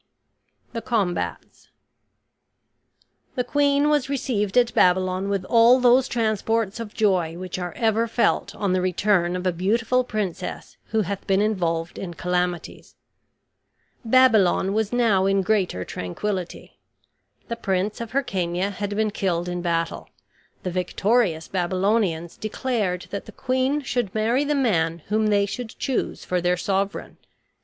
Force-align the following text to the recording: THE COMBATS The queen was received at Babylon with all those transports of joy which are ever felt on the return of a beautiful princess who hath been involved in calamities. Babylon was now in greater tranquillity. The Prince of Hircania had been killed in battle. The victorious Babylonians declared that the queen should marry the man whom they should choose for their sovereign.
THE 0.73 0.81
COMBATS 0.81 1.69
The 3.35 3.43
queen 3.43 3.87
was 3.87 4.09
received 4.09 4.57
at 4.57 4.73
Babylon 4.73 5.29
with 5.29 5.45
all 5.45 5.79
those 5.79 6.07
transports 6.07 6.79
of 6.79 6.95
joy 6.95 7.37
which 7.37 7.59
are 7.59 7.71
ever 7.73 8.07
felt 8.07 8.55
on 8.55 8.73
the 8.73 8.81
return 8.81 9.35
of 9.35 9.45
a 9.45 9.51
beautiful 9.51 10.03
princess 10.03 10.75
who 10.85 11.01
hath 11.01 11.27
been 11.27 11.39
involved 11.39 11.99
in 11.99 12.15
calamities. 12.15 12.95
Babylon 14.03 14.73
was 14.73 14.91
now 14.91 15.27
in 15.27 15.43
greater 15.43 15.85
tranquillity. 15.85 16.79
The 17.47 17.55
Prince 17.55 18.01
of 18.01 18.09
Hircania 18.13 18.71
had 18.71 18.95
been 18.95 19.11
killed 19.11 19.47
in 19.47 19.61
battle. 19.61 20.09
The 20.63 20.71
victorious 20.71 21.47
Babylonians 21.47 22.37
declared 22.37 23.05
that 23.11 23.27
the 23.27 23.31
queen 23.31 23.83
should 23.83 24.15
marry 24.15 24.43
the 24.45 24.55
man 24.55 25.03
whom 25.09 25.27
they 25.27 25.45
should 25.45 25.77
choose 25.77 26.25
for 26.25 26.41
their 26.41 26.57
sovereign. 26.57 27.17